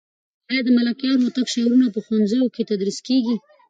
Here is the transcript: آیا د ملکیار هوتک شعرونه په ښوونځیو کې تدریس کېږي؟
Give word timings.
آیا 0.49 0.61
د 0.65 0.69
ملکیار 0.77 1.17
هوتک 1.21 1.47
شعرونه 1.53 1.85
په 1.93 1.99
ښوونځیو 2.05 2.51
کې 2.53 2.67
تدریس 2.69 2.99
کېږي؟ 3.07 3.35